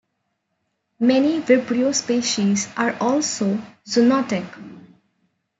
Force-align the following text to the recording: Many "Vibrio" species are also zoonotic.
Many 0.99 1.41
"Vibrio" 1.41 1.93
species 1.93 2.67
are 2.75 2.97
also 2.99 3.59
zoonotic. 3.85 4.47